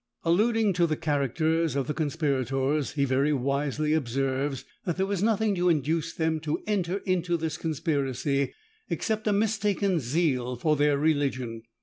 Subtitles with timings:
[0.23, 5.53] Alluding to the characters of the conspirators, he very wisely observes, that there was nothing
[5.53, 8.51] to induce them to enter into this conspiracy,
[8.89, 11.61] except a mistaken zeal for their religion.